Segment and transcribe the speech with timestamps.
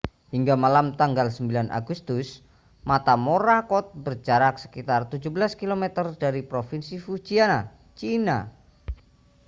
[0.35, 2.27] hingga malam tanggal 9 agustus
[2.89, 5.29] mata morakot berjarak sekitar 17
[5.61, 7.63] kilometer dari provinsi fujian
[7.99, 8.37] china